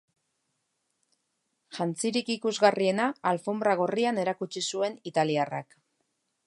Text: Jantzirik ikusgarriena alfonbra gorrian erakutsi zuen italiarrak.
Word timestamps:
Jantzirik 1.79 2.31
ikusgarriena 2.37 3.07
alfonbra 3.33 3.77
gorrian 3.83 4.23
erakutsi 4.25 4.67
zuen 4.75 4.99
italiarrak. 5.13 5.81